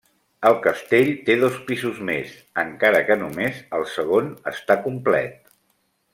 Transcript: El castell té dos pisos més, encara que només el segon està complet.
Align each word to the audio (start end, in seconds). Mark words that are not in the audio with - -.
El 0.49 0.55
castell 0.61 1.09
té 1.27 1.35
dos 1.43 1.59
pisos 1.67 1.99
més, 2.07 2.31
encara 2.63 3.03
que 3.11 3.19
només 3.25 3.61
el 3.81 3.87
segon 3.97 4.33
està 4.55 4.79
complet. 4.89 5.39